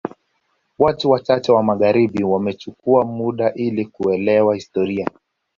Watu 0.79 1.09
wachache 1.11 1.51
wa 1.51 1.63
magharibi 1.63 2.23
wamechukua 2.23 3.05
muda 3.05 3.53
ili 3.53 3.85
kuelewa 3.85 4.55
historia 4.55 5.07